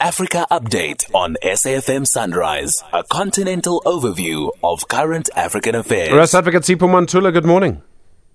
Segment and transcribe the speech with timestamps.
[0.00, 6.12] Africa Update on SAFM Sunrise, a continental overview of current African affairs.
[6.12, 7.82] West Africa Sipho Mantula, good morning.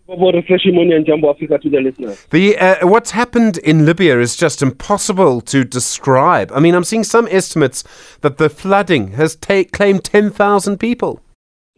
[0.10, 2.22] refreshing morning and Jambo Africa to the listeners.
[2.32, 6.52] The uh, what's happened in Libya is just impossible to describe.
[6.52, 7.86] I mean, I'm seeing some estimates
[8.20, 11.22] that the flooding has ta- claimed 10,000 people.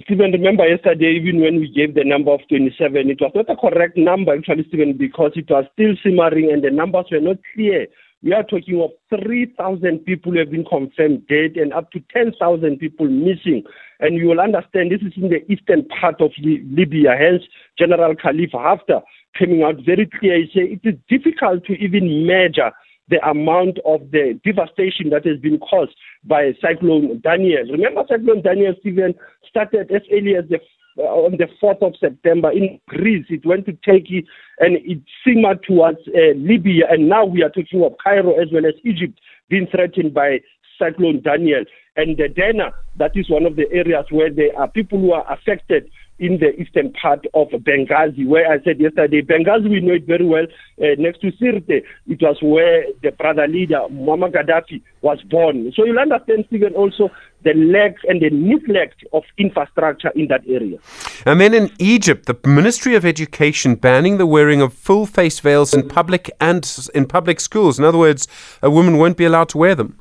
[0.01, 3.55] Stephen, remember yesterday, even when we gave the number of 27, it was not a
[3.55, 7.85] correct number, actually, Stephen, because it was still simmering and the numbers were not clear.
[8.23, 8.91] We are talking of
[9.21, 13.63] 3,000 people who have been confirmed dead and up to 10,000 people missing.
[13.99, 17.15] And you will understand this is in the eastern part of Libya.
[17.17, 17.43] Hence,
[17.77, 19.01] General Khalifa Haftar
[19.37, 20.37] coming out very clear.
[20.37, 22.71] He said it is difficult to even measure
[23.09, 27.63] the amount of the devastation that has been caused by Cyclone Daniel.
[27.69, 29.13] Remember, Cyclone Daniel, Stephen,
[29.47, 30.59] started as early as the
[30.97, 33.25] uh, on the 4th of September in Greece.
[33.29, 34.25] It went to Turkey
[34.59, 36.85] and it simmered towards uh, Libya.
[36.89, 40.39] And now we are talking of Cairo as well as Egypt being threatened by
[40.79, 41.65] Cyclone Daniel.
[41.97, 45.25] And the Derna, that is one of the areas where there are people who are
[45.31, 50.05] affected in the eastern part of Benghazi, where I said yesterday, Benghazi, we know it
[50.05, 50.45] very well,
[50.81, 51.83] uh, next to Sirte.
[52.07, 55.71] It was where the brother leader, Muammar Gaddafi, was born.
[55.75, 57.09] So you'll understand, Stephen, also
[57.43, 60.77] the lack and the neglect of infrastructure in that area.
[61.25, 65.73] And then in Egypt, the Ministry of Education banning the wearing of full face veils
[65.73, 67.77] in public and in public schools.
[67.77, 68.27] In other words,
[68.61, 69.99] a woman won't be allowed to wear them.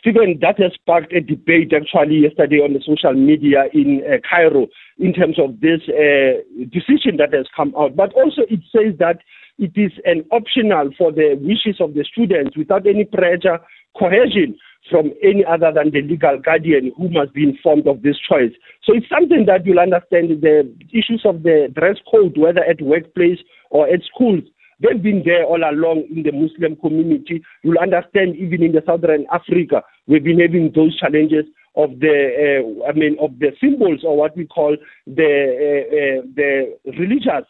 [0.00, 4.66] Stephen, that has sparked a debate actually yesterday on the social media in uh, Cairo
[4.98, 6.40] in terms of this uh,
[6.72, 7.96] decision that has come out.
[7.96, 9.20] But also it says that
[9.58, 13.60] it is an optional for the wishes of the students without any pressure,
[13.98, 14.56] coercion
[14.88, 18.52] from any other than the legal guardian who must be informed of this choice.
[18.82, 23.38] So it's something that you'll understand the issues of the dress code, whether at workplace
[23.68, 24.44] or at schools
[24.80, 27.42] They've been there all along in the Muslim community.
[27.62, 31.44] You'll understand even in the Southern Africa, we've been having those challenges
[31.76, 36.26] of the, uh, I mean, of the symbols or what we call the uh, uh,
[36.34, 37.46] the religious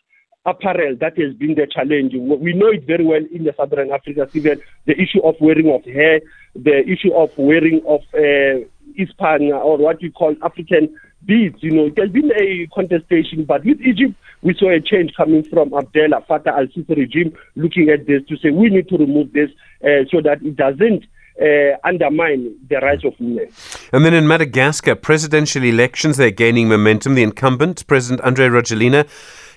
[0.47, 2.13] apparel that has been the challenge.
[2.15, 5.85] We know it very well in the Southern Africa, even the issue of wearing of
[5.85, 6.21] hair,
[6.55, 8.65] the issue of wearing of uh,
[8.99, 11.63] Ispan or what we call African beads.
[11.63, 15.73] You know, there's been a contestation, but with Egypt, we saw a change coming from
[15.75, 19.51] Abdel Fattah al-Sisi regime looking at this to say we need to remove this
[19.85, 21.05] uh, so that it doesn't
[21.41, 23.49] uh, undermine the rights of women.
[23.93, 27.15] And then in Madagascar, presidential elections, they're gaining momentum.
[27.15, 29.09] The incumbent, President Andry Rajoelina,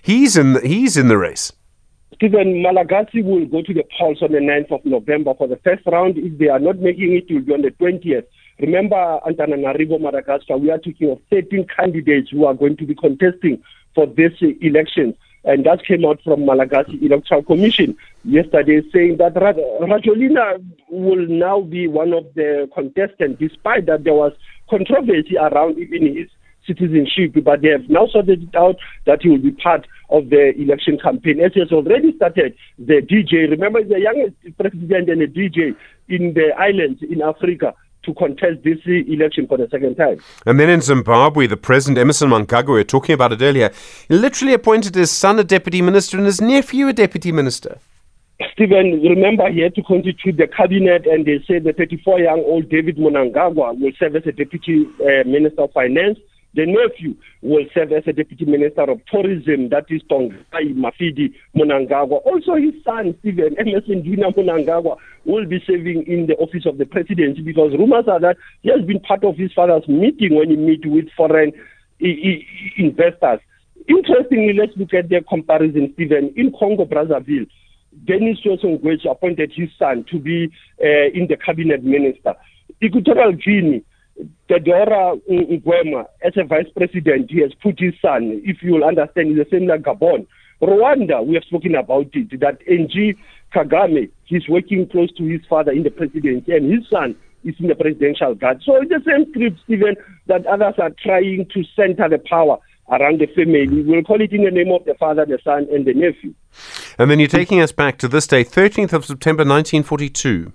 [0.02, 1.52] he's in, the, he's in the race.
[2.16, 5.86] Stephen Malagasy will go to the polls on the 9th of November for the first
[5.88, 6.18] round.
[6.18, 8.26] If they are not making it, it will be on the 20th.
[8.60, 13.62] Remember, Antananarivo, Madagascar, we are talking of 13 candidates who are going to be contesting
[13.96, 15.16] for this election.
[15.46, 21.88] And that came out from Malagasy Electoral Commission yesterday saying that Rajoelina will now be
[21.88, 24.32] one of the contestants, despite that there was
[24.70, 26.30] controversy around even his
[26.66, 27.34] citizenship.
[27.44, 30.98] But they have now sorted it out that he will be part of the election
[30.98, 31.42] campaign.
[31.42, 35.76] As he has already started the DJ, remember, the youngest president and a DJ
[36.08, 40.22] in the islands in Africa to contest this election for the second time.
[40.46, 43.72] And then in Zimbabwe, the president, Emmerson Mnangagwa, we were talking about it earlier,
[44.10, 47.80] literally appointed his son a deputy minister and his nephew a deputy minister.
[48.54, 52.70] Stephen, remember he had to constitute the cabinet, and they said the 34 year old
[52.70, 56.20] David Mnangagwa will serve as a deputy uh, minister of finance.
[56.56, 62.22] The nephew will serve as a deputy minister of tourism, that is Tongai Mafidi Mnangagwa.
[62.26, 64.30] Also, his son, Stephen Emmerson Dina
[65.26, 68.86] will be serving in the office of the presidency because rumors are that he has
[68.86, 71.52] been part of his father's meeting when he met with foreign
[72.00, 73.40] investors.
[73.88, 76.34] Interestingly, let's look at the comparison, Stephen.
[76.38, 77.48] In Congo Brazzaville,
[78.06, 80.52] Denis Nguesso appointed his son to be
[80.84, 82.36] uh, in the cabinet minister.
[82.82, 83.84] Equatorial Guinea,
[84.50, 89.32] Teodoro Nguema, as a vice president, he has put his son, if you will understand,
[89.32, 90.28] in the same like Gabon.
[90.62, 93.18] Rwanda, we have spoken about it, that Ange
[93.54, 97.68] Kagame, he's working close to his father in the presidency, and his son is in
[97.68, 98.62] the presidential guard.
[98.64, 99.96] So it's the same script, Stephen,
[100.28, 102.58] that others are trying to center the power
[102.90, 103.82] around the family.
[103.84, 106.34] We'll call it in the name of the father, the son, and the nephew.
[106.98, 110.54] And then you're taking us back to this day, 13th of September 1942.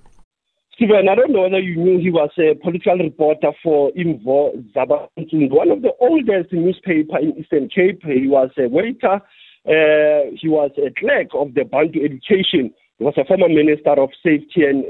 [0.79, 5.51] Stephen, I don't know whether you knew he was a political reporter for Imvo Zabantsundu,
[5.51, 8.01] one of the oldest newspaper in Eastern Cape.
[8.05, 9.21] He was a waiter.
[9.67, 12.73] Uh, he was a clerk of the Bantu Education.
[12.99, 14.85] He was a former minister of safety and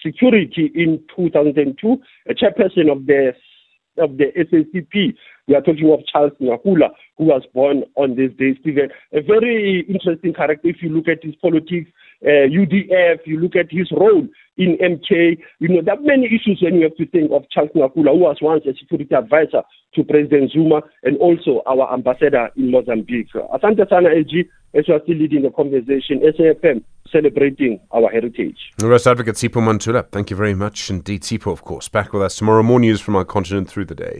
[0.00, 1.96] security in 2002,
[2.30, 3.32] a chairperson of the
[3.98, 5.16] of the SACP.
[5.48, 8.90] We are talking of Charles Nqakula, who was born on this day, Stephen.
[9.12, 11.90] A very interesting character if you look at his politics,
[12.22, 15.38] uh, UDF, you look at his role in MK.
[15.58, 18.20] You know, there are many issues when you have to think of Charles Nqakula, who
[18.20, 19.62] was once a security advisor
[19.94, 23.32] to President Zuma and also our ambassador in Mozambique.
[23.32, 28.72] Asante Sana LG, as you are still leading the conversation, SAFM celebrating our heritage.
[28.82, 31.22] Arrest Advocate Sipho Mantula, thank you very much indeed.
[31.22, 32.62] Sipho, of course, back with us tomorrow.
[32.62, 34.18] More news from our continent through the day.